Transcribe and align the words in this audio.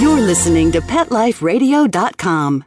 You're 0.00 0.20
listening 0.20 0.70
to 0.72 0.80
PetLifeRadio.com. 0.80 2.64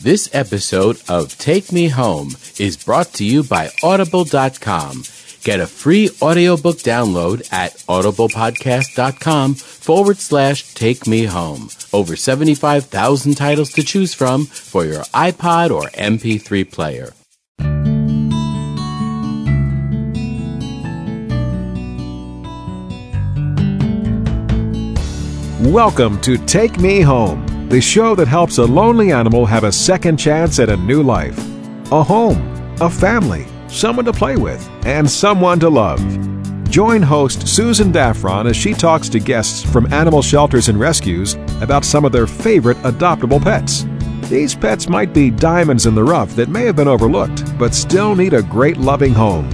This 0.00 0.32
episode 0.32 1.02
of 1.08 1.36
Take 1.38 1.72
Me 1.72 1.88
Home 1.88 2.36
is 2.58 2.76
brought 2.76 3.12
to 3.14 3.24
you 3.24 3.42
by 3.42 3.70
Audible.com. 3.82 5.02
Get 5.42 5.60
a 5.60 5.66
free 5.66 6.10
audiobook 6.22 6.78
download 6.78 7.52
at 7.52 7.72
audiblepodcast.com 7.88 9.54
forward 9.54 10.18
slash 10.18 10.72
take 10.74 11.06
me 11.06 11.24
home. 11.24 11.68
Over 11.92 12.16
75,000 12.16 13.34
titles 13.34 13.70
to 13.72 13.82
choose 13.82 14.14
from 14.14 14.46
for 14.46 14.84
your 14.84 15.02
iPod 15.14 15.70
or 15.70 15.88
MP3 15.90 16.70
player. 16.70 17.12
Welcome 25.64 26.20
to 26.20 26.36
Take 26.36 26.78
Me 26.78 27.00
Home, 27.00 27.70
the 27.70 27.80
show 27.80 28.14
that 28.16 28.28
helps 28.28 28.58
a 28.58 28.64
lonely 28.64 29.12
animal 29.12 29.46
have 29.46 29.64
a 29.64 29.72
second 29.72 30.18
chance 30.18 30.58
at 30.58 30.68
a 30.68 30.76
new 30.76 31.02
life. 31.02 31.38
A 31.90 32.02
home, 32.02 32.76
a 32.82 32.90
family, 32.90 33.46
someone 33.66 34.04
to 34.04 34.12
play 34.12 34.36
with, 34.36 34.68
and 34.84 35.10
someone 35.10 35.58
to 35.60 35.70
love. 35.70 36.00
Join 36.68 37.00
host 37.00 37.48
Susan 37.48 37.90
Daffron 37.90 38.46
as 38.46 38.58
she 38.58 38.74
talks 38.74 39.08
to 39.08 39.18
guests 39.18 39.62
from 39.62 39.90
animal 39.90 40.20
shelters 40.20 40.68
and 40.68 40.78
rescues 40.78 41.32
about 41.62 41.86
some 41.86 42.04
of 42.04 42.12
their 42.12 42.26
favorite 42.26 42.76
adoptable 42.82 43.42
pets. 43.42 43.86
These 44.28 44.54
pets 44.54 44.86
might 44.86 45.14
be 45.14 45.30
diamonds 45.30 45.86
in 45.86 45.94
the 45.94 46.04
rough 46.04 46.36
that 46.36 46.50
may 46.50 46.66
have 46.66 46.76
been 46.76 46.88
overlooked, 46.88 47.58
but 47.58 47.74
still 47.74 48.14
need 48.14 48.34
a 48.34 48.42
great 48.42 48.76
loving 48.76 49.14
home. 49.14 49.48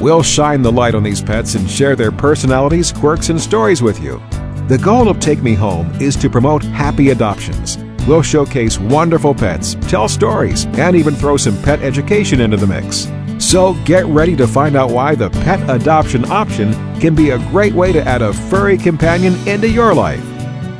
We'll 0.00 0.24
shine 0.24 0.62
the 0.62 0.72
light 0.72 0.96
on 0.96 1.04
these 1.04 1.22
pets 1.22 1.54
and 1.54 1.70
share 1.70 1.94
their 1.94 2.10
personalities, 2.10 2.90
quirks, 2.90 3.28
and 3.28 3.40
stories 3.40 3.80
with 3.80 4.02
you. 4.02 4.20
The 4.72 4.78
goal 4.78 5.10
of 5.10 5.20
Take 5.20 5.42
Me 5.42 5.52
Home 5.52 5.92
is 6.00 6.16
to 6.16 6.30
promote 6.30 6.62
happy 6.62 7.10
adoptions. 7.10 7.76
We'll 8.08 8.22
showcase 8.22 8.78
wonderful 8.78 9.34
pets, 9.34 9.76
tell 9.82 10.08
stories, 10.08 10.64
and 10.64 10.96
even 10.96 11.14
throw 11.14 11.36
some 11.36 11.60
pet 11.62 11.82
education 11.82 12.40
into 12.40 12.56
the 12.56 12.66
mix. 12.66 13.06
So 13.38 13.74
get 13.84 14.06
ready 14.06 14.34
to 14.34 14.46
find 14.46 14.74
out 14.74 14.90
why 14.90 15.14
the 15.14 15.28
pet 15.28 15.60
adoption 15.68 16.24
option 16.30 16.72
can 17.00 17.14
be 17.14 17.32
a 17.32 17.38
great 17.50 17.74
way 17.74 17.92
to 17.92 18.02
add 18.02 18.22
a 18.22 18.32
furry 18.32 18.78
companion 18.78 19.34
into 19.46 19.68
your 19.68 19.92
life. 19.92 20.24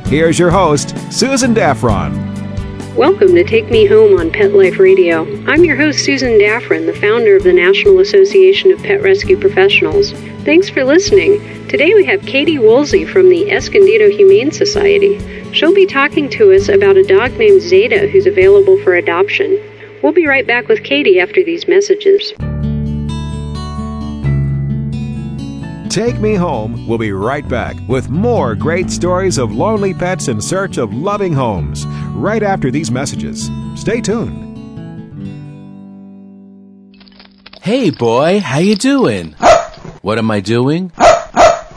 Here's 0.07 0.39
your 0.39 0.49
host, 0.49 0.95
Susan 1.13 1.53
Daffron. 1.53 2.42
Welcome 2.95 3.33
to 3.33 3.43
Take 3.43 3.71
Me 3.71 3.87
Home 3.87 4.19
on 4.19 4.29
Pet 4.29 4.53
Life 4.53 4.77
Radio. 4.77 5.21
I'm 5.47 5.65
your 5.65 5.75
host, 5.75 6.05
Susan 6.05 6.37
Daffron, 6.37 6.85
the 6.85 6.93
founder 6.93 7.35
of 7.35 7.41
the 7.41 7.51
National 7.51 7.97
Association 7.99 8.71
of 8.71 8.83
Pet 8.83 9.01
Rescue 9.01 9.35
Professionals. 9.35 10.11
Thanks 10.45 10.69
for 10.69 10.83
listening. 10.83 11.39
Today 11.69 11.95
we 11.95 12.05
have 12.05 12.21
Katie 12.21 12.59
Woolsey 12.59 13.03
from 13.03 13.29
the 13.29 13.49
Escondido 13.49 14.11
Humane 14.11 14.51
Society. 14.51 15.17
She'll 15.53 15.73
be 15.73 15.87
talking 15.87 16.29
to 16.29 16.53
us 16.53 16.69
about 16.69 16.95
a 16.95 17.03
dog 17.03 17.35
named 17.39 17.61
Zeta 17.63 18.07
who's 18.09 18.27
available 18.27 18.77
for 18.83 18.93
adoption. 18.93 19.59
We'll 20.03 20.13
be 20.13 20.27
right 20.27 20.45
back 20.45 20.67
with 20.67 20.83
Katie 20.83 21.19
after 21.19 21.43
these 21.43 21.67
messages. 21.67 22.31
Take 25.89 26.19
Me 26.19 26.33
Home 26.33 26.87
We'll 26.87 26.97
be 26.97 27.11
right 27.11 27.47
back 27.47 27.75
with 27.87 28.09
more 28.09 28.55
great 28.55 28.89
stories 28.89 29.37
of 29.37 29.51
lonely 29.51 29.93
pets 29.93 30.27
in 30.27 30.41
search 30.41 30.77
of 30.77 30.91
loving 30.91 31.33
homes 31.33 31.85
right 32.13 32.43
after 32.43 32.71
these 32.71 32.91
messages. 32.91 33.49
Stay 33.75 34.01
tuned. 34.01 34.49
Hey 37.61 37.91
boy, 37.91 38.39
how 38.39 38.59
you 38.59 38.75
doing? 38.75 39.35
What 40.01 40.17
am 40.17 40.29
I 40.29 40.41
doing? 40.41 40.91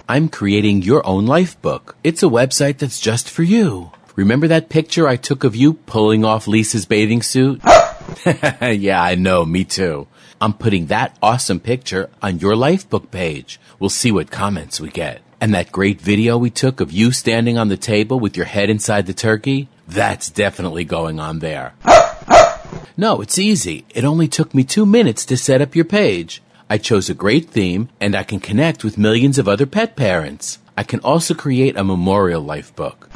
I'm 0.08 0.28
creating 0.28 0.82
your 0.82 1.04
own 1.06 1.26
life 1.26 1.60
book. 1.62 1.96
It's 2.02 2.22
a 2.22 2.26
website 2.26 2.78
that's 2.78 3.00
just 3.00 3.30
for 3.30 3.42
you. 3.42 3.90
Remember 4.14 4.48
that 4.48 4.68
picture 4.68 5.06
I 5.06 5.16
took 5.16 5.44
of 5.44 5.54
you 5.54 5.74
pulling 5.74 6.24
off 6.24 6.48
Lisa's 6.48 6.86
bathing 6.86 7.22
suit? 7.22 7.60
yeah, 8.62 9.02
I 9.02 9.14
know, 9.14 9.44
me 9.44 9.64
too. 9.64 10.06
I'm 10.40 10.52
putting 10.52 10.86
that 10.86 11.16
awesome 11.22 11.60
picture 11.60 12.10
on 12.20 12.38
your 12.38 12.54
lifebook 12.54 13.10
page. 13.10 13.60
We'll 13.78 13.90
see 13.90 14.12
what 14.12 14.30
comments 14.30 14.80
we 14.80 14.90
get. 14.90 15.22
And 15.40 15.54
that 15.54 15.72
great 15.72 16.00
video 16.00 16.38
we 16.38 16.50
took 16.50 16.80
of 16.80 16.92
you 16.92 17.12
standing 17.12 17.58
on 17.58 17.68
the 17.68 17.76
table 17.76 18.18
with 18.18 18.36
your 18.36 18.46
head 18.46 18.70
inside 18.70 19.06
the 19.06 19.14
turkey? 19.14 19.68
That's 19.86 20.30
definitely 20.30 20.84
going 20.84 21.20
on 21.20 21.38
there. 21.38 21.74
No, 22.96 23.20
it's 23.20 23.38
easy. 23.38 23.84
It 23.94 24.04
only 24.04 24.26
took 24.26 24.54
me 24.54 24.64
two 24.64 24.86
minutes 24.86 25.24
to 25.26 25.36
set 25.36 25.60
up 25.60 25.76
your 25.76 25.84
page. 25.84 26.42
I 26.68 26.78
chose 26.78 27.08
a 27.08 27.14
great 27.14 27.50
theme 27.50 27.88
and 28.00 28.16
I 28.16 28.24
can 28.24 28.40
connect 28.40 28.82
with 28.82 28.98
millions 28.98 29.38
of 29.38 29.46
other 29.46 29.66
pet 29.66 29.94
parents. 29.96 30.58
I 30.76 30.82
can 30.82 31.00
also 31.00 31.34
create 31.34 31.76
a 31.76 31.84
memorial 31.84 32.42
life 32.42 32.74
book. 32.74 33.08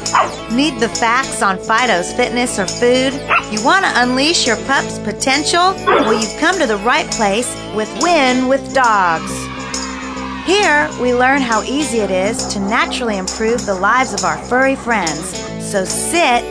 Need 0.52 0.80
the 0.80 0.88
facts 0.88 1.42
on 1.42 1.58
Fido's 1.58 2.12
fitness 2.12 2.58
or 2.58 2.66
food? 2.66 3.12
You 3.52 3.64
want 3.64 3.84
to 3.84 4.02
unleash 4.02 4.48
your 4.48 4.56
pup's 4.66 4.98
potential? 4.98 5.72
Well, 5.86 6.12
you've 6.12 6.36
come 6.40 6.58
to 6.58 6.66
the 6.66 6.78
right 6.78 7.08
place 7.12 7.54
with 7.76 7.88
Win 8.02 8.48
with 8.48 8.74
Dogs. 8.74 9.30
Here, 10.44 10.90
we 11.00 11.14
learn 11.14 11.40
how 11.40 11.62
easy 11.62 11.98
it 11.98 12.10
is 12.10 12.48
to 12.48 12.58
naturally 12.58 13.16
improve 13.16 13.64
the 13.64 13.76
lives 13.76 14.12
of 14.12 14.24
our 14.24 14.38
furry 14.44 14.74
friends. 14.74 15.38
So 15.64 15.84
sit 15.84 16.42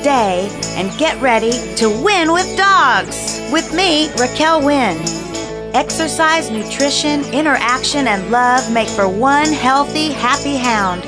stay, 0.00 0.48
and 0.76 0.96
get 0.98 1.20
ready 1.20 1.52
to 1.76 1.88
win 2.02 2.32
with 2.32 2.56
dogs. 2.56 3.40
With 3.52 3.74
me, 3.74 4.10
Raquel 4.18 4.64
Wynn. 4.64 4.96
Exercise, 5.74 6.50
nutrition, 6.50 7.24
interaction, 7.32 8.06
and 8.08 8.30
love 8.30 8.72
make 8.72 8.88
for 8.88 9.08
one 9.08 9.52
healthy, 9.52 10.10
happy 10.10 10.56
hound. 10.56 11.02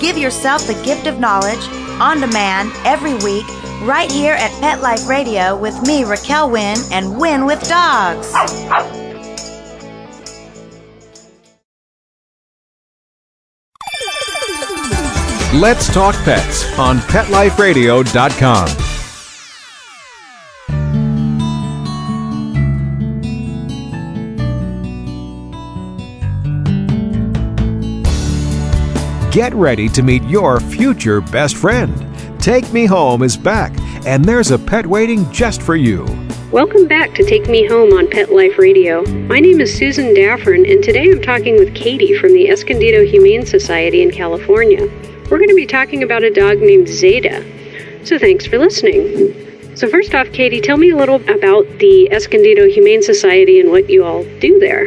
Give 0.00 0.16
yourself 0.16 0.66
the 0.66 0.80
gift 0.84 1.06
of 1.06 1.20
knowledge 1.20 1.66
on 2.00 2.20
demand 2.20 2.72
every 2.84 3.14
week 3.14 3.46
right 3.82 4.10
here 4.10 4.34
at 4.34 4.50
Pet 4.60 4.80
Life 4.80 5.08
Radio 5.08 5.56
with 5.56 5.80
me, 5.82 6.04
Raquel 6.04 6.50
Wynn, 6.50 6.78
and 6.90 7.18
Win 7.18 7.46
with 7.46 7.66
Dogs. 7.68 8.32
Let's 15.60 15.86
Talk 15.94 16.16
Pets 16.24 16.76
on 16.80 16.98
PetLifeRadio.com. 16.98 18.66
Get 29.30 29.54
ready 29.54 29.88
to 29.90 30.02
meet 30.02 30.24
your 30.24 30.58
future 30.58 31.20
best 31.20 31.54
friend. 31.56 31.94
Take 32.42 32.72
Me 32.72 32.86
Home 32.86 33.22
is 33.22 33.36
back, 33.36 33.72
and 34.04 34.24
there's 34.24 34.50
a 34.50 34.58
pet 34.58 34.84
waiting 34.84 35.30
just 35.30 35.62
for 35.62 35.76
you. 35.76 36.04
Welcome 36.50 36.88
back 36.88 37.14
to 37.14 37.22
Take 37.22 37.48
Me 37.48 37.64
Home 37.68 37.92
on 37.92 38.10
Pet 38.10 38.32
Life 38.32 38.58
Radio. 38.58 39.04
My 39.28 39.38
name 39.38 39.60
is 39.60 39.72
Susan 39.72 40.16
Daffron, 40.16 40.68
and 40.68 40.82
today 40.82 41.12
I'm 41.12 41.22
talking 41.22 41.54
with 41.54 41.76
Katie 41.76 42.18
from 42.18 42.32
the 42.32 42.50
Escondido 42.50 43.04
Humane 43.04 43.46
Society 43.46 44.02
in 44.02 44.10
California. 44.10 44.90
We're 45.30 45.38
going 45.38 45.48
to 45.48 45.56
be 45.56 45.66
talking 45.66 46.02
about 46.02 46.22
a 46.22 46.30
dog 46.30 46.58
named 46.58 46.86
Zeta. 46.86 47.40
So 48.04 48.18
thanks 48.18 48.44
for 48.44 48.58
listening. 48.58 49.32
So, 49.74 49.88
first 49.88 50.14
off, 50.14 50.30
Katie, 50.30 50.60
tell 50.60 50.76
me 50.76 50.90
a 50.90 50.96
little 50.96 51.16
about 51.26 51.66
the 51.80 52.12
Escondido 52.12 52.68
Humane 52.68 53.02
Society 53.02 53.58
and 53.58 53.70
what 53.70 53.90
you 53.90 54.04
all 54.04 54.22
do 54.38 54.60
there. 54.60 54.86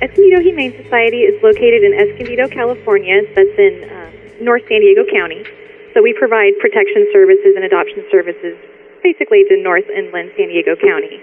Escondido 0.00 0.40
Humane 0.40 0.72
Society 0.80 1.26
is 1.26 1.36
located 1.42 1.82
in 1.82 1.92
Escondido, 1.92 2.48
California. 2.48 3.20
That's 3.34 3.58
in 3.58 3.84
uh, 3.90 4.10
North 4.40 4.62
San 4.70 4.80
Diego 4.80 5.02
County. 5.10 5.44
So 5.92 6.00
we 6.00 6.14
provide 6.14 6.54
protection 6.62 7.10
services 7.12 7.58
and 7.58 7.64
adoption 7.64 8.06
services 8.10 8.56
basically 9.02 9.44
to 9.50 9.60
North 9.60 9.84
Inland 9.90 10.32
San 10.38 10.48
Diego 10.48 10.78
County. 10.80 11.20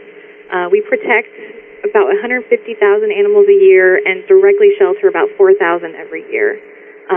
Uh, 0.54 0.70
we 0.70 0.86
protect 0.86 1.34
about 1.82 2.14
150,000 2.14 2.46
animals 3.10 3.48
a 3.50 3.58
year 3.58 3.98
and 4.06 4.22
directly 4.28 4.70
shelter 4.78 5.08
about 5.08 5.34
4,000 5.36 5.96
every 5.96 6.22
year. 6.30 6.62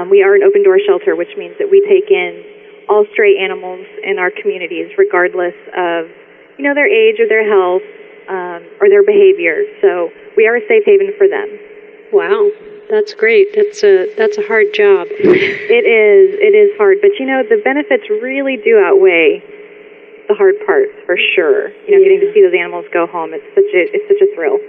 Um, 0.05 0.11
we 0.11 0.23
are 0.23 0.35
an 0.35 0.43
open 0.43 0.63
door 0.63 0.77
shelter, 0.85 1.17
which 1.17 1.33
means 1.39 1.57
that 1.59 1.71
we 1.71 1.81
take 1.89 2.11
in 2.13 2.45
all 2.89 3.07
stray 3.13 3.41
animals 3.41 3.87
in 4.05 4.19
our 4.19 4.31
communities, 4.31 4.93
regardless 4.99 5.57
of 5.73 6.13
you 6.59 6.65
know, 6.65 6.75
their 6.75 6.87
age 6.87 7.17
or 7.19 7.27
their 7.27 7.49
health 7.49 7.83
um, 8.29 8.61
or 8.81 8.93
their 8.93 9.03
behavior. 9.03 9.65
So 9.81 10.13
we 10.37 10.47
are 10.47 10.57
a 10.57 10.65
safe 10.69 10.85
haven 10.85 11.13
for 11.17 11.27
them. 11.27 11.49
Wow, 12.13 12.53
that's 12.91 13.15
great. 13.15 13.57
That's 13.57 13.83
a 13.83 14.13
that's 14.15 14.37
a 14.37 14.47
hard 14.47 14.77
job. 14.77 15.09
It 15.11 15.85
is. 15.89 16.37
It 16.39 16.55
is 16.55 16.77
hard, 16.77 16.99
but 17.01 17.17
you 17.19 17.27
know 17.27 17.43
the 17.43 17.59
benefits 17.65 18.05
really 18.23 18.61
do 18.61 18.79
outweigh 18.79 19.43
the 20.29 20.35
hard 20.37 20.55
parts 20.65 20.93
for 21.07 21.17
sure. 21.35 21.73
You 21.89 21.97
know, 21.97 22.01
getting 22.05 22.21
to 22.21 22.31
see 22.37 22.45
those 22.45 22.55
animals 22.55 22.85
go 22.93 23.09
home. 23.09 23.33
It's 23.33 23.49
such 23.57 23.73
a 23.73 23.83
it's 23.89 24.07
such 24.07 24.21
a 24.21 24.29
thrill. 24.37 24.61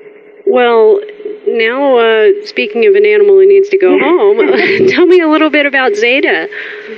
Well, 0.46 1.02
now 1.48 1.98
uh, 1.98 2.46
speaking 2.46 2.86
of 2.86 2.96
an 2.96 3.06
animal 3.06 3.36
who 3.36 3.48
needs 3.48 3.70
to 3.70 3.78
go 3.78 3.98
home, 4.02 4.38
tell 4.90 5.06
me 5.06 5.22
a 5.22 5.30
little 5.30 5.50
bit 5.50 5.66
about 5.66 5.96
Zeta. 5.96 6.48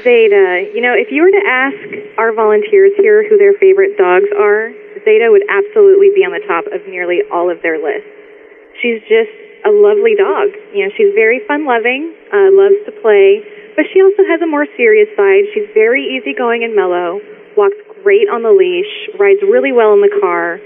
Zeta, 0.04 0.72
you 0.74 0.82
know, 0.82 0.94
if 0.96 1.12
you 1.12 1.24
were 1.24 1.32
to 1.32 1.44
ask 1.48 1.80
our 2.20 2.34
volunteers 2.34 2.92
here 2.98 3.28
who 3.28 3.38
their 3.38 3.54
favorite 3.60 3.98
dogs 3.98 4.28
are, 4.36 4.72
Zeta 5.04 5.32
would 5.32 5.44
absolutely 5.48 6.12
be 6.16 6.24
on 6.28 6.32
the 6.32 6.44
top 6.48 6.68
of 6.72 6.84
nearly 6.88 7.24
all 7.32 7.50
of 7.50 7.62
their 7.62 7.80
lists. 7.80 8.08
She's 8.82 9.02
just 9.08 9.32
a 9.66 9.72
lovely 9.72 10.14
dog. 10.16 10.54
You 10.76 10.86
know, 10.86 10.92
she's 10.96 11.12
very 11.16 11.42
fun 11.48 11.66
loving, 11.66 12.14
uh, 12.32 12.52
loves 12.54 12.78
to 12.86 12.94
play, 13.02 13.42
but 13.76 13.86
she 13.92 14.04
also 14.04 14.24
has 14.28 14.42
a 14.42 14.48
more 14.48 14.68
serious 14.78 15.10
side. 15.16 15.50
She's 15.54 15.68
very 15.74 16.04
easygoing 16.04 16.64
and 16.64 16.76
mellow, 16.76 17.20
walks 17.56 17.78
great 18.04 18.30
on 18.30 18.44
the 18.44 18.54
leash, 18.54 18.92
rides 19.20 19.42
really 19.42 19.72
well 19.72 19.94
in 19.94 20.02
the 20.02 20.14
car. 20.22 20.60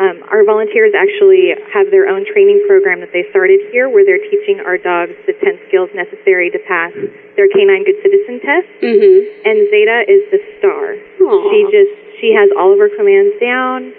Um, 0.00 0.24
our 0.32 0.48
volunteers 0.48 0.96
actually 0.96 1.52
have 1.76 1.92
their 1.92 2.08
own 2.08 2.24
training 2.24 2.64
program 2.64 3.04
that 3.04 3.12
they 3.12 3.28
started 3.28 3.60
here 3.68 3.92
where 3.92 4.00
they're 4.00 4.24
teaching 4.32 4.56
our 4.64 4.80
dogs 4.80 5.12
the 5.28 5.36
10 5.36 5.60
skills 5.68 5.92
necessary 5.92 6.48
to 6.48 6.60
pass 6.64 6.88
their 7.36 7.52
canine 7.52 7.84
good 7.84 8.00
citizen 8.00 8.40
test. 8.40 8.64
Mm-hmm. 8.80 9.44
And 9.44 9.56
Zeta 9.68 10.08
is 10.08 10.24
the 10.32 10.40
star. 10.56 10.96
Aw. 10.96 11.52
She 11.52 11.58
just, 11.68 11.92
she 12.16 12.32
has 12.32 12.48
all 12.56 12.72
of 12.72 12.80
her 12.80 12.88
commands 12.96 13.36
down. 13.44 13.92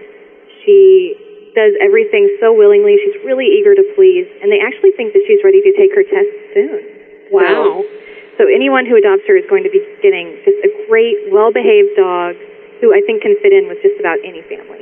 She 0.65 1.13
does 1.53 1.77
everything 1.77 2.33
so 2.42 2.50
willingly. 2.50 2.98
She's 2.98 3.21
really 3.21 3.45
eager 3.53 3.77
to 3.77 3.86
please. 3.94 4.25
And 4.42 4.50
they 4.50 4.57
actually 4.57 4.98
think 4.98 5.13
that 5.13 5.21
she's 5.30 5.45
ready 5.45 5.62
to 5.62 5.71
take 5.77 5.94
her 5.94 6.01
test 6.01 6.33
soon. 6.57 6.81
Wow. 7.30 7.86
So, 7.86 8.42
so 8.42 8.50
anyone 8.50 8.89
who 8.89 8.98
adopts 8.98 9.30
her 9.30 9.38
is 9.38 9.45
going 9.45 9.62
to 9.69 9.74
be 9.74 9.86
getting 10.01 10.33
just 10.50 10.57
a 10.65 10.71
great, 10.89 11.30
well-behaved 11.30 11.94
dog 11.94 12.42
who 12.81 12.89
I 12.89 13.06
think 13.06 13.21
can 13.21 13.38
fit 13.45 13.53
in 13.53 13.69
with 13.69 13.77
just 13.86 14.01
about 14.01 14.18
any 14.25 14.42
family. 14.50 14.81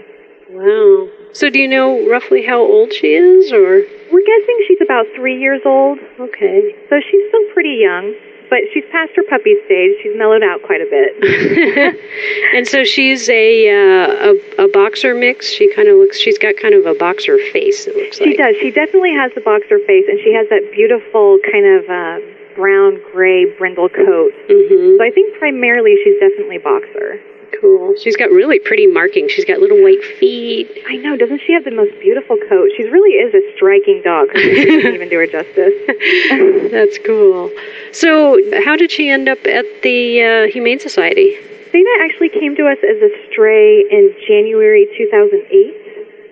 Wow. 0.49 1.07
So 1.33 1.49
do 1.49 1.59
you 1.59 1.67
know 1.67 2.09
roughly 2.09 2.43
how 2.45 2.59
old 2.59 2.91
she 2.93 3.13
is, 3.13 3.51
or? 3.51 3.83
We're 4.11 4.25
guessing 4.25 4.57
she's 4.67 4.81
about 4.81 5.05
three 5.15 5.39
years 5.39 5.61
old, 5.65 5.99
Okay. 6.19 6.75
so 6.89 6.99
she's 6.99 7.21
still 7.29 7.45
pretty 7.53 7.77
young, 7.79 8.15
but 8.49 8.59
she's 8.73 8.83
past 8.91 9.11
her 9.15 9.21
puppy 9.29 9.53
stage. 9.65 9.93
She's 10.01 10.17
mellowed 10.17 10.41
out 10.41 10.63
quite 10.63 10.81
a 10.81 10.89
bit. 10.89 11.13
and 12.55 12.67
so 12.67 12.83
she's 12.83 13.29
a, 13.29 13.69
uh, 13.69 14.33
a 14.33 14.65
a 14.65 14.67
boxer 14.69 15.13
mix. 15.13 15.51
She 15.53 15.71
kind 15.75 15.87
of 15.87 15.97
looks. 15.97 16.17
She's 16.19 16.39
got 16.39 16.57
kind 16.57 16.73
of 16.73 16.85
a 16.87 16.95
boxer 16.95 17.37
face. 17.53 17.85
It 17.85 17.95
looks 17.95 18.19
like. 18.19 18.29
She 18.29 18.35
does. 18.35 18.55
She 18.59 18.71
definitely 18.71 19.13
has 19.13 19.31
the 19.35 19.41
boxer 19.41 19.77
face, 19.85 20.05
and 20.09 20.19
she 20.25 20.33
has 20.33 20.49
that 20.49 20.65
beautiful 20.73 21.37
kind 21.45 21.65
of 21.77 21.85
uh, 21.85 22.17
brown 22.57 22.97
gray 23.13 23.45
brindle 23.57 23.89
coat. 23.89 24.33
Mm-hmm. 24.49 24.97
So 24.97 25.03
I 25.05 25.11
think 25.13 25.37
primarily 25.37 25.93
she's 26.03 26.17
definitely 26.19 26.57
boxer. 26.57 27.21
Cool. 27.59 27.95
She's 28.01 28.15
got 28.15 28.29
really 28.31 28.59
pretty 28.59 28.87
markings. 28.87 29.31
She's 29.31 29.45
got 29.45 29.59
little 29.59 29.81
white 29.81 30.03
feet. 30.19 30.69
I 30.87 30.95
know. 30.97 31.17
Doesn't 31.17 31.41
she 31.45 31.53
have 31.53 31.63
the 31.63 31.71
most 31.71 31.91
beautiful 31.99 32.37
coat? 32.47 32.69
She 32.77 32.83
really 32.83 33.17
is 33.17 33.33
a 33.33 33.41
striking 33.55 34.01
dog. 34.03 34.29
She 34.39 34.65
doesn't 34.65 34.95
even 34.95 35.09
do 35.09 35.17
her 35.17 35.27
justice. 35.27 35.75
That's 36.71 36.97
cool. 37.05 37.51
So, 37.91 38.37
how 38.65 38.75
did 38.75 38.91
she 38.91 39.09
end 39.09 39.29
up 39.29 39.39
at 39.45 39.65
the 39.83 40.21
uh, 40.21 40.51
Humane 40.51 40.79
Society? 40.79 41.37
Zeta 41.71 41.93
actually 42.01 42.29
came 42.29 42.55
to 42.57 42.65
us 42.65 42.77
as 42.81 42.97
a 42.97 43.11
stray 43.29 43.85
in 43.87 44.09
January 44.27 44.89
2008, 44.97 45.45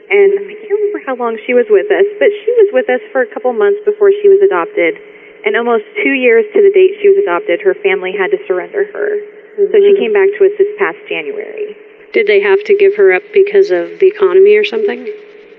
and 0.09 0.29
I 0.33 0.53
can't 0.57 0.79
remember 0.81 1.01
how 1.05 1.15
long 1.15 1.37
she 1.45 1.53
was 1.53 1.69
with 1.69 1.87
us, 1.93 2.09
but 2.17 2.29
she 2.43 2.51
was 2.57 2.69
with 2.73 2.89
us 2.89 3.01
for 3.11 3.21
a 3.21 3.29
couple 3.29 3.53
months 3.53 3.79
before 3.85 4.11
she 4.11 4.27
was 4.29 4.41
adopted. 4.41 4.97
And 5.45 5.55
almost 5.55 5.85
two 6.03 6.17
years 6.17 6.43
to 6.53 6.59
the 6.59 6.73
date 6.73 6.97
she 6.99 7.07
was 7.07 7.21
adopted, 7.21 7.61
her 7.61 7.75
family 7.85 8.11
had 8.11 8.33
to 8.33 8.39
surrender 8.49 8.89
her. 8.91 9.36
So 9.57 9.73
she 9.73 9.97
came 9.97 10.13
back 10.13 10.29
to 10.37 10.45
us 10.45 10.53
this 10.61 10.69
past 10.77 11.01
January. 11.09 11.73
Did 12.13 12.29
they 12.29 12.39
have 12.39 12.63
to 12.69 12.77
give 12.77 12.93
her 12.95 13.11
up 13.11 13.25
because 13.33 13.73
of 13.73 13.97
the 13.97 14.05
economy 14.05 14.53
or 14.55 14.63
something? 14.63 15.09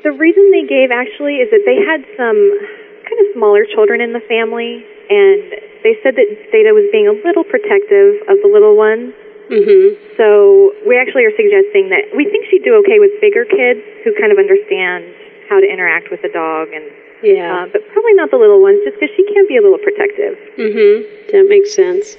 The 0.07 0.15
reason 0.15 0.55
they 0.55 0.63
gave 0.63 0.95
actually 0.95 1.43
is 1.43 1.51
that 1.51 1.67
they 1.67 1.83
had 1.83 2.07
some 2.15 2.39
kind 3.03 3.19
of 3.27 3.35
smaller 3.35 3.67
children 3.67 3.99
in 4.01 4.15
the 4.15 4.23
family, 4.31 4.87
and 5.11 5.43
they 5.83 5.99
said 6.07 6.15
that 6.15 6.29
Zeta 6.55 6.71
was 6.71 6.87
being 6.95 7.11
a 7.11 7.17
little 7.27 7.43
protective 7.43 8.23
of 8.31 8.39
the 8.39 8.47
little 8.47 8.79
ones. 8.79 9.11
Mm-hmm. 9.51 9.99
So 10.15 10.77
we 10.87 10.95
actually 10.95 11.27
are 11.27 11.35
suggesting 11.35 11.91
that 11.91 12.15
we 12.15 12.29
think 12.31 12.47
she'd 12.53 12.63
do 12.63 12.79
okay 12.87 13.03
with 13.03 13.11
bigger 13.19 13.43
kids 13.43 13.83
who 14.07 14.15
kind 14.15 14.31
of 14.31 14.39
understand 14.39 15.11
how 15.51 15.59
to 15.59 15.67
interact 15.67 16.15
with 16.15 16.23
the 16.23 16.31
dog, 16.31 16.71
and 16.71 16.87
Yeah. 17.23 17.65
uh, 17.65 17.67
but 17.73 17.83
probably 17.93 18.15
not 18.15 18.31
the 18.31 18.37
little 18.39 18.63
ones, 18.63 18.79
just 18.85 18.95
because 19.01 19.11
she 19.17 19.25
can 19.33 19.47
be 19.49 19.57
a 19.57 19.63
little 19.63 19.79
protective. 19.79 20.39
mm-hmm. 20.57 21.35
That 21.35 21.47
makes 21.49 21.75
sense. 21.75 22.17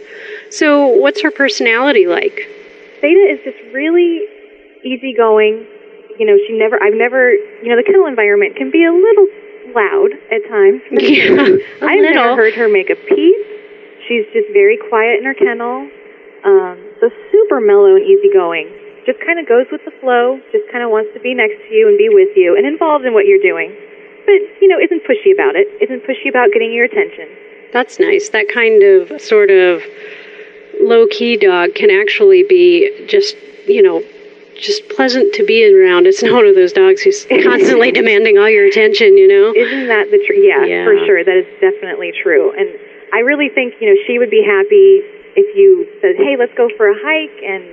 So, 0.49 0.87
what's 0.87 1.21
her 1.21 1.31
personality 1.31 2.05
like? 2.07 2.47
Zeta 3.01 3.23
is 3.31 3.39
just 3.47 3.57
really 3.73 4.27
easygoing. 4.83 5.65
You 6.19 6.25
know, 6.27 6.35
she 6.47 6.57
never, 6.57 6.75
I've 6.83 6.95
never, 6.95 7.31
you 7.63 7.69
know, 7.71 7.77
the 7.79 7.83
kennel 7.87 8.07
environment 8.07 8.55
can 8.57 8.71
be 8.71 8.83
a 8.83 8.91
little 8.91 9.27
loud 9.71 10.11
at 10.31 10.43
times. 10.51 10.81
Yeah, 10.99 11.31
I've 11.85 11.99
little. 12.03 12.19
never 12.19 12.35
heard 12.35 12.53
her 12.55 12.67
make 12.67 12.89
a 12.89 12.95
peep. 12.99 13.39
She's 14.07 14.25
just 14.33 14.51
very 14.51 14.75
quiet 14.89 15.19
in 15.19 15.25
her 15.25 15.33
kennel. 15.37 15.87
Um, 16.43 16.75
so 16.99 17.07
super 17.31 17.61
mellow 17.61 17.95
and 17.95 18.03
easygoing. 18.03 18.67
Just 19.05 19.19
kind 19.23 19.39
of 19.39 19.47
goes 19.47 19.65
with 19.71 19.81
the 19.85 19.91
flow. 20.03 20.39
Just 20.51 20.67
kind 20.71 20.83
of 20.83 20.91
wants 20.91 21.11
to 21.15 21.19
be 21.23 21.33
next 21.33 21.55
to 21.67 21.71
you 21.71 21.87
and 21.87 21.97
be 21.97 22.09
with 22.11 22.35
you 22.35 22.55
and 22.57 22.65
involved 22.67 23.05
in 23.05 23.13
what 23.13 23.25
you're 23.25 23.41
doing. 23.41 23.71
But, 24.25 24.41
you 24.61 24.67
know, 24.67 24.79
isn't 24.79 25.03
pushy 25.03 25.33
about 25.33 25.55
it. 25.55 25.67
Isn't 25.81 26.03
pushy 26.03 26.29
about 26.29 26.51
getting 26.51 26.71
your 26.71 26.85
attention. 26.85 27.27
That's 27.73 27.99
nice. 27.99 28.29
That 28.29 28.47
kind 28.51 28.81
of 28.83 29.21
sort 29.21 29.49
of 29.49 29.81
low 30.81 31.07
key 31.07 31.37
dog 31.37 31.75
can 31.75 31.89
actually 31.91 32.43
be 32.43 33.05
just, 33.07 33.35
you 33.67 33.81
know, 33.81 34.03
just 34.55 34.87
pleasant 34.89 35.33
to 35.35 35.45
be 35.45 35.63
around. 35.63 36.05
It's 36.07 36.21
not 36.23 36.33
one 36.33 36.45
of 36.47 36.55
those 36.55 36.73
dogs 36.73 37.01
who's 37.01 37.25
constantly 37.43 37.91
demanding 37.91 38.37
all 38.37 38.49
your 38.49 38.65
attention, 38.65 39.17
you 39.17 39.27
know? 39.27 39.53
Isn't 39.55 39.87
that 39.87 40.11
the 40.11 40.19
truth? 40.25 40.43
Yeah, 40.43 40.65
Yeah. 40.65 40.83
for 40.85 40.97
sure. 41.05 41.23
That 41.23 41.37
is 41.37 41.47
definitely 41.61 42.11
true. 42.21 42.51
And 42.57 42.67
I 43.13 43.19
really 43.19 43.49
think, 43.49 43.75
you 43.79 43.87
know, 43.87 43.97
she 44.07 44.19
would 44.19 44.29
be 44.29 44.43
happy 44.43 45.01
if 45.35 45.55
you 45.55 45.87
said, 46.01 46.15
hey, 46.17 46.35
let's 46.37 46.53
go 46.57 46.67
for 46.75 46.89
a 46.89 46.95
hike, 46.97 47.39
and 47.43 47.63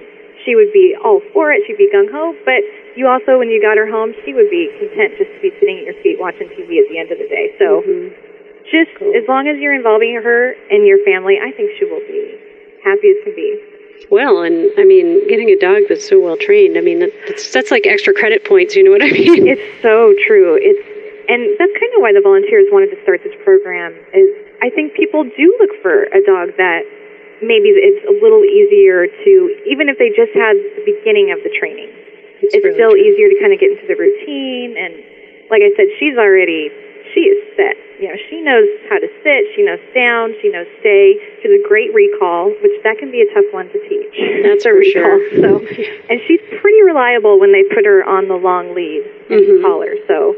she 0.46 0.54
would 0.54 0.70
be 0.72 0.94
all 1.02 1.20
for 1.34 1.50
it. 1.50 1.66
She'd 1.66 1.76
be 1.76 1.90
gung 1.90 2.06
ho. 2.08 2.32
But 2.46 2.62
you 2.94 3.10
also, 3.10 3.36
when 3.36 3.50
you 3.50 3.60
got 3.60 3.76
her 3.76 3.90
home, 3.90 4.14
she 4.24 4.32
would 4.32 4.48
be 4.48 4.70
content 4.78 5.18
just 5.18 5.34
to 5.34 5.38
be 5.42 5.50
sitting 5.58 5.82
at 5.82 5.90
your 5.90 5.98
feet 6.00 6.16
watching 6.22 6.46
TV 6.54 6.78
at 6.78 6.86
the 6.86 6.96
end 6.96 7.10
of 7.10 7.18
the 7.18 7.26
day. 7.26 7.52
So 7.58 7.82
mm-hmm. 7.82 8.14
just 8.70 8.94
as 9.18 9.26
long 9.26 9.50
as 9.50 9.58
you're 9.58 9.74
involving 9.74 10.14
her 10.14 10.54
and 10.70 10.86
your 10.86 11.02
family, 11.04 11.42
I 11.42 11.50
think 11.50 11.74
she 11.76 11.84
will 11.84 12.06
be 12.06 12.38
happy 12.86 13.10
as 13.10 13.18
can 13.26 13.34
be. 13.34 13.58
Well, 14.08 14.46
and 14.46 14.70
I 14.78 14.84
mean, 14.84 15.26
getting 15.26 15.50
a 15.50 15.58
dog 15.58 15.88
that's 15.88 16.06
so 16.06 16.20
well 16.20 16.36
trained, 16.36 16.78
I 16.78 16.80
mean, 16.80 17.00
that's, 17.26 17.50
that's 17.50 17.70
like 17.70 17.86
extra 17.86 18.14
credit 18.14 18.44
points, 18.44 18.76
you 18.76 18.84
know 18.84 18.92
what 18.94 19.02
I 19.02 19.10
mean? 19.10 19.48
It's 19.50 19.82
so 19.82 20.14
true. 20.24 20.54
It's 20.60 20.84
and 21.26 21.42
that's 21.58 21.74
kind 21.74 21.90
of 21.98 21.98
why 21.98 22.14
the 22.14 22.22
volunteers 22.22 22.70
wanted 22.70 22.94
to 22.94 23.02
start 23.02 23.18
this 23.26 23.34
program. 23.42 23.90
Is 24.14 24.30
I 24.62 24.70
think 24.70 24.94
people 24.94 25.24
do 25.24 25.46
look 25.58 25.74
for 25.82 26.06
a 26.14 26.22
dog 26.22 26.54
that 26.54 26.86
maybe 27.42 27.72
it's 27.74 28.02
a 28.08 28.14
little 28.22 28.44
easier 28.44 29.06
to, 29.06 29.30
even 29.68 29.88
if 29.88 29.96
they 29.98 30.08
just 30.14 30.32
had 30.36 30.56
the 30.56 30.84
beginning 30.84 31.32
of 31.32 31.40
the 31.44 31.52
training. 31.56 31.88
It's, 32.44 32.52
really 32.52 32.76
still 32.76 32.92
true. 32.92 33.00
easier 33.00 33.28
to 33.32 33.36
kind 33.40 33.52
of 33.52 33.58
get 33.60 33.72
into 33.72 33.88
the 33.88 33.96
routine. 33.96 34.76
And 34.76 34.92
like 35.48 35.64
I 35.64 35.72
said, 35.76 35.88
she's 35.98 36.16
already 36.20 36.68
she 37.16 37.32
is 37.32 37.40
set. 37.56 37.76
You 37.96 38.12
know, 38.12 38.18
she 38.28 38.44
knows 38.44 38.68
how 38.92 39.00
to 39.00 39.08
sit. 39.24 39.40
She 39.56 39.64
knows 39.64 39.80
down. 39.96 40.36
She 40.44 40.52
knows 40.52 40.68
stay. 40.84 41.16
She 41.40 41.48
has 41.48 41.54
a 41.56 41.64
great 41.64 41.94
recall, 41.96 42.52
which 42.60 42.76
that 42.84 43.00
can 43.00 43.08
be 43.08 43.24
a 43.24 43.28
tough 43.32 43.48
one 43.56 43.72
to 43.72 43.78
teach. 43.88 44.12
That's 44.44 44.68
for 44.68 44.76
recall. 44.76 45.16
sure. 45.16 45.16
So, 45.40 45.48
and 46.12 46.20
she's 46.28 46.42
pretty 46.60 46.82
reliable 46.84 47.40
when 47.40 47.56
they 47.56 47.64
put 47.72 47.88
her 47.88 48.04
on 48.04 48.28
the 48.28 48.36
long 48.36 48.74
lead 48.76 49.00
and 49.32 49.40
Mhm. 49.40 49.62
collar. 49.64 49.96
So, 50.04 50.36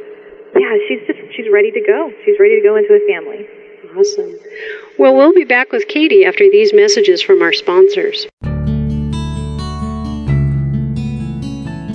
yeah, 0.55 0.71
she's 0.87 1.03
just 1.11 1.19
she's 1.35 1.51
ready 1.51 1.73
to 1.75 1.83
go. 1.83 2.13
She's 2.23 2.39
ready 2.39 2.61
to 2.61 2.63
go 2.63 2.77
into 2.79 2.95
a 2.95 3.03
family. 3.11 3.43
Awesome. 3.97 4.37
Well, 4.99 5.17
we'll 5.17 5.33
be 5.33 5.45
back 5.45 5.73
with 5.73 5.89
Katie 5.89 6.25
after 6.25 6.45
these 6.51 6.73
messages 6.75 7.23
from 7.23 7.43
our 7.43 7.53
sponsors. 7.53 8.27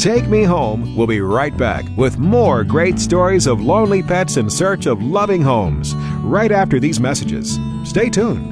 Take 0.03 0.27
Me 0.27 0.43
Home 0.43 0.97
We'll 0.97 1.07
be 1.07 1.21
right 1.21 1.55
back 1.55 1.85
with 1.95 2.17
more 2.17 2.65
great 2.65 2.99
stories 2.99 3.47
of 3.47 3.61
lonely 3.61 4.03
pets 4.03 4.35
in 4.35 4.49
search 4.49 4.85
of 4.85 5.01
loving 5.01 5.41
homes 5.41 5.95
right 6.19 6.51
after 6.51 6.79
these 6.79 6.99
messages. 6.99 7.57
Stay 7.85 8.09
tuned. 8.09 8.49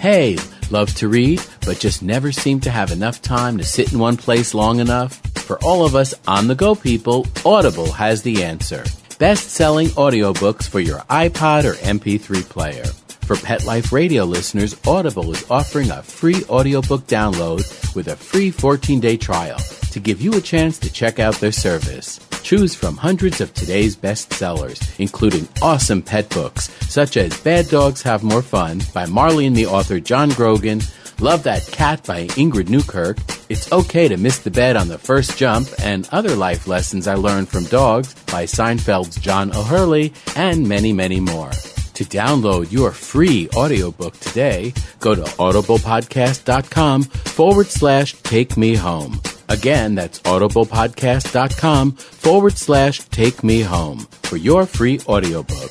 Hey, 0.00 0.36
love 0.70 0.92
to 0.96 1.08
read, 1.08 1.40
but 1.64 1.78
just 1.78 2.02
never 2.02 2.32
seem 2.32 2.60
to 2.60 2.70
have 2.70 2.90
enough 2.90 3.22
time 3.22 3.56
to 3.58 3.64
sit 3.64 3.92
in 3.92 3.98
one 3.98 4.16
place 4.16 4.52
long 4.52 4.80
enough? 4.80 5.20
For 5.36 5.62
all 5.64 5.86
of 5.86 5.94
us 5.94 6.12
on 6.26 6.48
the 6.48 6.54
go 6.54 6.74
people, 6.74 7.26
Audible 7.44 7.92
has 7.92 8.22
the 8.22 8.42
answer. 8.42 8.84
Best 9.18 9.50
selling 9.50 9.88
audiobooks 9.88 10.68
for 10.68 10.80
your 10.80 10.98
iPod 11.08 11.64
or 11.64 11.72
MP3 11.74 12.46
player. 12.48 12.84
For 13.24 13.36
Pet 13.36 13.64
Life 13.64 13.90
Radio 13.92 14.24
listeners, 14.24 14.76
Audible 14.86 15.32
is 15.32 15.50
offering 15.50 15.90
a 15.90 16.02
free 16.02 16.44
audiobook 16.50 17.06
download 17.06 17.64
with 17.94 18.08
a 18.08 18.16
free 18.16 18.50
14 18.50 19.00
day 19.00 19.16
trial. 19.16 19.58
to 19.96 20.00
give 20.00 20.20
you 20.20 20.34
a 20.34 20.40
chance 20.42 20.78
to 20.78 20.92
check 20.92 21.18
out 21.18 21.36
their 21.36 21.50
service. 21.50 22.20
Choose 22.42 22.74
from 22.74 22.98
hundreds 22.98 23.40
of 23.40 23.54
today's 23.54 23.96
bestsellers, 23.96 24.78
including 25.00 25.48
awesome 25.62 26.02
pet 26.02 26.28
books 26.28 26.68
such 26.86 27.16
as 27.16 27.40
Bad 27.40 27.66
Dogs 27.68 28.02
Have 28.02 28.22
More 28.22 28.42
Fun 28.42 28.82
by 28.92 29.06
Marley 29.06 29.46
and 29.46 29.56
Me 29.56 29.66
author 29.66 29.98
John 29.98 30.28
Grogan, 30.28 30.82
Love 31.20 31.44
That 31.44 31.66
Cat 31.68 32.04
by 32.04 32.26
Ingrid 32.36 32.68
Newkirk, 32.68 33.16
It's 33.48 33.72
Okay 33.72 34.06
to 34.08 34.18
Miss 34.18 34.38
the 34.40 34.50
Bed 34.50 34.76
on 34.76 34.88
the 34.88 34.98
First 34.98 35.38
Jump, 35.38 35.68
and 35.82 36.06
Other 36.12 36.36
Life 36.36 36.66
Lessons 36.66 37.06
I 37.08 37.14
Learned 37.14 37.48
from 37.48 37.64
Dogs 37.64 38.12
by 38.26 38.44
Seinfeld's 38.44 39.16
John 39.16 39.54
O'Hurley, 39.56 40.12
and 40.36 40.68
many, 40.68 40.92
many 40.92 41.20
more. 41.20 41.50
To 41.50 42.04
download 42.04 42.70
your 42.70 42.92
free 42.92 43.48
audiobook 43.56 44.18
today, 44.20 44.74
go 45.00 45.14
to 45.14 45.22
audiblepodcast.com 45.22 47.04
forward 47.04 47.66
slash 47.68 48.12
take 48.22 48.58
me 48.58 48.74
home. 48.74 49.18
Again, 49.48 49.94
that's 49.94 50.20
audiblepodcast.com 50.20 51.92
forward 51.92 52.58
slash 52.58 52.98
take 53.08 53.42
me 53.42 53.62
home 53.62 54.00
for 54.24 54.36
your 54.36 54.66
free 54.66 55.00
audiobook. 55.08 55.70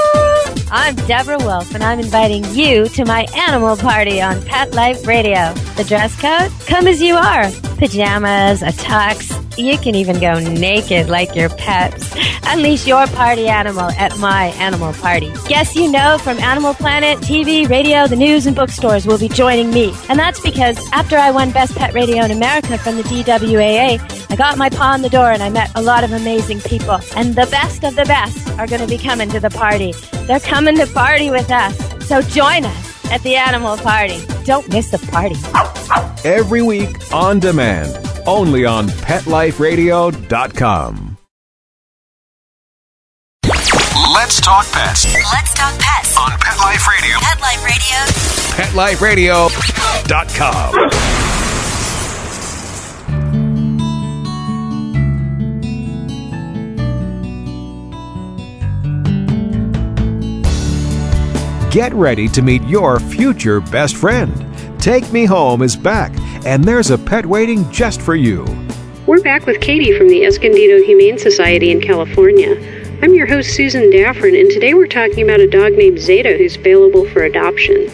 I'm 0.73 0.95
Deborah 0.95 1.37
Wolfe, 1.37 1.75
and 1.75 1.83
I'm 1.83 1.99
inviting 1.99 2.45
you 2.55 2.87
to 2.87 3.03
my 3.03 3.25
animal 3.35 3.75
party 3.75 4.21
on 4.21 4.41
Pet 4.45 4.73
Life 4.73 5.05
Radio. 5.05 5.53
The 5.75 5.83
dress 5.83 6.15
code? 6.15 6.49
Come 6.65 6.87
as 6.87 7.01
you 7.01 7.15
are. 7.15 7.51
Pajamas, 7.77 8.61
a 8.61 8.67
tux. 8.67 9.37
You 9.57 9.77
can 9.77 9.95
even 9.95 10.21
go 10.21 10.39
naked 10.39 11.09
like 11.09 11.35
your 11.35 11.49
pets. 11.49 12.15
Unleash 12.47 12.87
your 12.87 13.05
party 13.07 13.49
animal 13.49 13.91
at 13.91 14.17
my 14.19 14.45
animal 14.59 14.93
party. 14.93 15.33
Guests 15.49 15.75
you 15.75 15.91
know 15.91 16.17
from 16.17 16.39
Animal 16.39 16.73
Planet, 16.73 17.17
TV, 17.19 17.67
radio, 17.67 18.07
the 18.07 18.15
news, 18.15 18.45
and 18.45 18.55
bookstores 18.55 19.05
will 19.05 19.17
be 19.17 19.27
joining 19.27 19.71
me. 19.71 19.93
And 20.07 20.17
that's 20.17 20.39
because 20.39 20.77
after 20.93 21.17
I 21.17 21.31
won 21.31 21.51
Best 21.51 21.75
Pet 21.75 21.93
Radio 21.93 22.23
in 22.23 22.31
America 22.31 22.77
from 22.77 22.95
the 22.95 23.03
DWAA, 23.03 23.99
I 24.31 24.35
got 24.37 24.57
my 24.57 24.69
paw 24.69 24.93
on 24.93 25.01
the 25.01 25.09
door 25.09 25.31
and 25.31 25.43
I 25.43 25.49
met 25.49 25.69
a 25.75 25.81
lot 25.81 26.05
of 26.05 26.13
amazing 26.13 26.61
people. 26.61 26.99
And 27.17 27.35
the 27.35 27.47
best 27.47 27.83
of 27.83 27.95
the 27.97 28.05
best 28.05 28.47
are 28.51 28.67
going 28.67 28.81
to 28.81 28.87
be 28.87 28.97
coming 28.97 29.29
to 29.31 29.41
the 29.41 29.49
party. 29.49 29.93
They're 30.31 30.39
coming 30.39 30.77
to 30.77 30.87
party 30.87 31.29
with 31.29 31.51
us. 31.51 31.77
So 32.07 32.21
join 32.21 32.63
us 32.63 33.11
at 33.11 33.21
the 33.21 33.35
animal 33.35 33.75
party. 33.75 34.17
Don't 34.45 34.71
miss 34.71 34.89
the 34.89 34.97
party. 35.11 35.35
Every 36.25 36.61
week 36.61 37.13
on 37.13 37.41
demand, 37.41 37.93
only 38.25 38.63
on 38.63 38.87
PetLifeRadio.com. 38.87 41.17
Let's 43.43 44.39
talk 44.39 44.65
pets 44.71 45.13
Let's 45.13 45.53
talk 45.53 45.77
pets 45.77 46.15
on 46.17 46.31
Pet 46.39 46.57
Life 46.59 46.87
Radio. 46.87 47.17
Pet 47.19 47.41
Life 47.41 47.65
Radio. 49.01 49.49
PetLifeRadio.com. 49.49 51.50
Get 61.71 61.93
ready 61.93 62.27
to 62.27 62.41
meet 62.41 62.61
your 62.63 62.99
future 62.99 63.61
best 63.61 63.95
friend. 63.95 64.45
Take 64.77 65.09
Me 65.13 65.23
Home 65.23 65.61
is 65.61 65.73
back, 65.73 66.11
and 66.45 66.65
there's 66.65 66.91
a 66.91 66.97
pet 66.97 67.25
waiting 67.25 67.71
just 67.71 68.01
for 68.01 68.13
you. 68.13 68.45
We're 69.07 69.21
back 69.21 69.45
with 69.45 69.61
Katie 69.61 69.97
from 69.97 70.09
the 70.09 70.25
Escondido 70.25 70.83
Humane 70.83 71.17
Society 71.17 71.71
in 71.71 71.79
California. 71.79 72.57
I'm 73.01 73.13
your 73.13 73.25
host, 73.25 73.55
Susan 73.55 73.83
Daffron, 73.83 74.37
and 74.37 74.51
today 74.51 74.73
we're 74.73 74.85
talking 74.85 75.23
about 75.23 75.39
a 75.39 75.47
dog 75.47 75.71
named 75.71 75.97
Zeta 75.97 76.35
who's 76.37 76.57
available 76.57 77.07
for 77.07 77.23
adoption. 77.23 77.89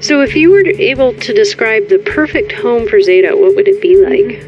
So, 0.00 0.20
if 0.20 0.36
you 0.36 0.52
were 0.52 0.64
able 0.64 1.12
to 1.12 1.34
describe 1.34 1.88
the 1.88 1.98
perfect 1.98 2.52
home 2.52 2.86
for 2.86 3.00
Zeta, 3.00 3.36
what 3.36 3.56
would 3.56 3.66
it 3.66 3.82
be 3.82 3.96
like? 3.96 4.46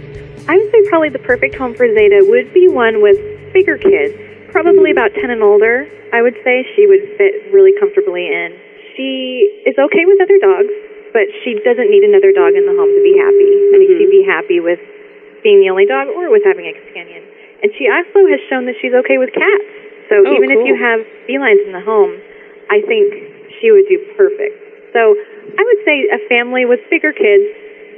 I 0.49 0.57
would 0.57 0.71
say 0.71 0.89
probably 0.89 1.09
the 1.09 1.19
perfect 1.19 1.57
home 1.57 1.75
for 1.75 1.93
Zeta 1.93 2.25
would 2.29 2.55
be 2.55 2.69
one 2.69 3.03
with 3.03 3.19
bigger 3.53 3.79
kids, 3.79 4.30
probably 4.52 4.90
about 4.90 5.14
10 5.14 5.30
and 5.30 5.42
older. 5.42 5.87
I 6.12 6.23
would 6.23 6.37
say 6.45 6.66
she 6.76 6.87
would 6.87 7.16
fit 7.16 7.50
really 7.54 7.73
comfortably 7.78 8.26
in. 8.26 8.54
She 8.95 9.64
is 9.66 9.78
okay 9.78 10.04
with 10.04 10.19
other 10.21 10.38
dogs, 10.42 10.75
but 11.14 11.26
she 11.42 11.59
doesn't 11.62 11.90
need 11.90 12.02
another 12.02 12.35
dog 12.35 12.54
in 12.54 12.66
the 12.66 12.75
home 12.75 12.90
to 12.90 13.02
be 13.02 13.14
happy. 13.19 13.50
I 13.71 13.76
think 13.78 13.90
she'd 13.97 14.11
be 14.12 14.26
happy 14.26 14.59
with 14.59 14.83
being 15.42 15.62
the 15.62 15.71
only 15.71 15.87
dog 15.87 16.11
or 16.12 16.28
with 16.28 16.42
having 16.45 16.66
a 16.66 16.75
companion. 16.75 17.23
And 17.62 17.73
she 17.76 17.88
also 17.88 18.26
has 18.28 18.40
shown 18.49 18.66
that 18.66 18.76
she's 18.80 18.92
okay 19.04 19.16
with 19.16 19.33
cats. 19.33 19.69
So 20.09 20.26
Oh, 20.26 20.35
even 20.35 20.50
if 20.50 20.66
you 20.66 20.75
have 20.75 21.00
felines 21.28 21.62
in 21.64 21.73
the 21.73 21.85
home, 21.85 22.19
I 22.69 22.83
think 22.83 23.14
she 23.61 23.71
would 23.71 23.87
do 23.87 24.00
perfect. 24.19 24.59
So 24.90 25.14
I 25.54 25.62
would 25.62 25.80
say 25.87 26.11
a 26.11 26.19
family 26.26 26.66
with 26.66 26.83
bigger 26.90 27.14
kids 27.14 27.47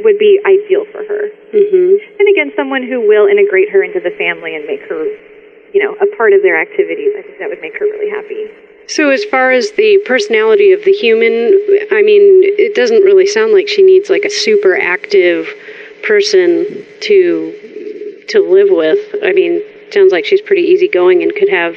would 0.05 0.19
be 0.19 0.41
ideal 0.45 0.85
for 0.93 1.05
her. 1.05 1.33
Mm-hmm. 1.55 1.93
And 2.21 2.27
again, 2.29 2.51
someone 2.57 2.83
who 2.85 3.01
will 3.01 3.29
integrate 3.31 3.71
her 3.71 3.81
into 3.85 4.01
the 4.01 4.13
family 4.19 4.57
and 4.57 4.67
make 4.67 4.83
her, 4.89 5.05
you 5.73 5.83
know, 5.83 5.95
a 6.01 6.17
part 6.17 6.33
of 6.33 6.43
their 6.43 6.61
activities. 6.61 7.13
I 7.17 7.23
think 7.23 7.39
that 7.39 7.49
would 7.49 7.61
make 7.61 7.79
her 7.79 7.87
really 7.87 8.11
happy. 8.11 8.49
So, 8.89 9.11
as 9.11 9.25
far 9.25 9.53
as 9.53 9.73
the 9.73 9.99
personality 10.05 10.73
of 10.73 10.85
the 10.85 10.93
human, 10.93 11.33
I 11.93 12.03
mean, 12.03 12.43
it 12.59 12.75
doesn't 12.75 13.03
really 13.03 13.27
sound 13.27 13.53
like 13.53 13.69
she 13.69 13.83
needs 13.83 14.11
like 14.11 14.25
a 14.25 14.31
super 14.31 14.77
active 14.77 15.49
person 16.03 16.85
to 17.01 18.25
to 18.29 18.41
live 18.41 18.69
with. 18.71 18.99
I 19.23 19.33
mean, 19.33 19.63
sounds 19.93 20.13
like 20.13 20.25
she's 20.25 20.41
pretty 20.41 20.63
easygoing 20.63 21.23
and 21.23 21.35
could 21.35 21.49
have, 21.49 21.77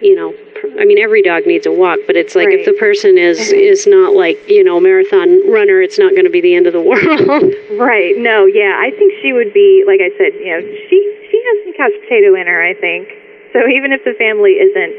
you 0.00 0.14
know, 0.16 0.34
I 0.80 0.84
mean, 0.84 0.98
every 0.98 1.22
dog 1.22 1.46
needs 1.46 1.66
a 1.66 1.72
walk, 1.72 2.00
but 2.06 2.16
it's 2.16 2.34
like 2.34 2.48
if 2.50 2.66
the 2.66 2.72
person 2.74 3.16
is 3.16 3.38
is 3.52 3.86
not 3.86 4.14
like 4.14 4.38
you 4.48 4.64
know 4.64 4.80
marathon 4.80 5.48
runner, 5.50 5.80
it's 5.80 5.98
not 5.98 6.12
going 6.12 6.24
to 6.24 6.30
be 6.30 6.40
the 6.40 6.54
end 6.54 6.66
of 6.66 6.72
the 6.72 6.82
world. 6.92 7.54
Right. 7.78 8.18
No, 8.18 8.46
yeah. 8.46 8.76
I 8.78 8.90
think 8.90 9.14
she 9.22 9.32
would 9.32 9.54
be, 9.54 9.84
like 9.86 10.00
I 10.00 10.10
said, 10.18 10.34
you 10.34 10.50
know, 10.50 10.60
she 10.90 11.17
has 11.48 11.56
some 11.64 11.74
couch 11.80 11.96
potato 12.04 12.34
in 12.36 12.46
her, 12.46 12.60
I 12.62 12.74
think. 12.74 13.08
So 13.52 13.64
even 13.68 13.92
if 13.96 14.04
the 14.04 14.12
family 14.20 14.60
isn't 14.60 14.94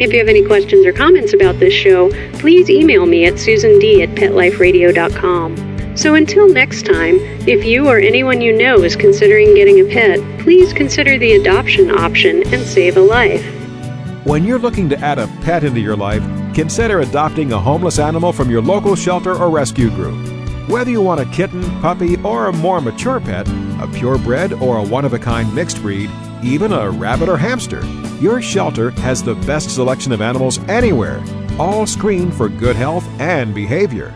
If 0.00 0.12
you 0.12 0.18
have 0.18 0.26
any 0.26 0.44
questions 0.44 0.84
or 0.84 0.92
comments 0.92 1.32
about 1.32 1.60
this 1.60 1.72
show, 1.72 2.10
please 2.40 2.68
email 2.68 3.06
me 3.06 3.24
at 3.24 3.34
susand 3.34 4.02
at 4.02 4.08
petliferadio.com. 4.16 5.96
So 5.96 6.16
until 6.16 6.48
next 6.48 6.86
time, 6.86 7.20
if 7.46 7.64
you 7.64 7.86
or 7.86 7.98
anyone 7.98 8.40
you 8.40 8.58
know 8.58 8.82
is 8.82 8.96
considering 8.96 9.54
getting 9.54 9.78
a 9.78 9.88
pet, 9.88 10.18
please 10.40 10.72
consider 10.72 11.16
the 11.16 11.34
adoption 11.34 11.92
option 11.92 12.42
and 12.52 12.66
save 12.66 12.96
a 12.96 13.00
life. 13.00 13.44
When 14.26 14.42
you're 14.42 14.58
looking 14.58 14.88
to 14.88 14.98
add 14.98 15.20
a 15.20 15.28
pet 15.42 15.62
into 15.62 15.78
your 15.78 15.94
life, 15.94 16.24
consider 16.52 16.98
adopting 16.98 17.52
a 17.52 17.60
homeless 17.60 18.00
animal 18.00 18.32
from 18.32 18.50
your 18.50 18.60
local 18.60 18.96
shelter 18.96 19.36
or 19.36 19.50
rescue 19.50 19.90
group. 19.90 20.18
Whether 20.68 20.90
you 20.90 21.02
want 21.02 21.20
a 21.20 21.26
kitten, 21.26 21.62
puppy, 21.80 22.16
or 22.22 22.46
a 22.46 22.52
more 22.52 22.80
mature 22.80 23.20
pet, 23.20 23.46
a 23.84 23.88
purebred 23.92 24.52
or 24.54 24.78
a 24.78 24.82
one 24.82 25.04
of 25.04 25.12
a 25.12 25.18
kind 25.18 25.54
mixed 25.54 25.80
breed, 25.80 26.10
even 26.42 26.72
a 26.72 26.90
rabbit 26.90 27.28
or 27.28 27.36
hamster, 27.36 27.84
your 28.20 28.42
shelter 28.42 28.90
has 28.92 29.22
the 29.22 29.34
best 29.46 29.70
selection 29.70 30.10
of 30.10 30.20
animals 30.20 30.58
anywhere, 30.68 31.22
all 31.58 31.86
screened 31.86 32.34
for 32.34 32.48
good 32.48 32.74
health 32.74 33.06
and 33.20 33.54
behavior. 33.54 34.12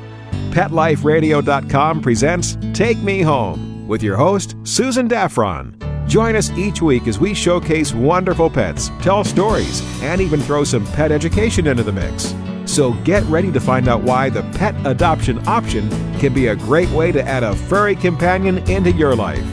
PetLifeRadio.com 0.51 2.01
presents 2.01 2.57
Take 2.73 2.99
Me 2.99 3.21
Home 3.21 3.87
with 3.87 4.03
your 4.03 4.17
host, 4.17 4.57
Susan 4.65 5.09
Daffron. 5.09 5.75
Join 6.09 6.37
us 6.37 6.51
each 6.53 6.81
week 6.81 7.07
as 7.07 7.19
we 7.19 7.35
showcase 7.35 7.93
wonderful 7.93 8.49
pets, 8.49 8.91
tell 9.03 9.25
stories, 9.25 9.83
and 10.03 10.21
even 10.21 10.41
throw 10.41 10.65
some 10.65 10.87
pet 10.87 11.13
education 11.13 11.67
into 11.67 11.83
the 11.83 11.93
mix. 11.93 12.35
So 12.69 12.93
get 13.03 13.25
ready 13.25 13.51
to 13.51 13.61
find 13.61 13.89
out 13.89 14.03
why 14.03 14.29
the 14.29 14.43
pet 14.59 14.75
adoption 14.87 15.47
option 15.49 15.89
can 16.19 16.35
be 16.35 16.49
a 16.49 16.55
great 16.55 16.91
way 16.91 17.11
to 17.13 17.23
add 17.23 17.43
a 17.43 17.57
furry 17.57 17.97
companion 17.97 18.59
into 18.71 18.93
your 18.93 19.17
life. 19.17 19.45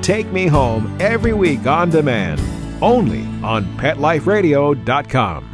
Take 0.00 0.32
Me 0.32 0.46
Home 0.46 0.96
every 0.98 1.34
week 1.34 1.66
on 1.66 1.90
demand, 1.90 2.40
only 2.82 3.22
on 3.44 3.66
PetLifeRadio.com. 3.76 5.51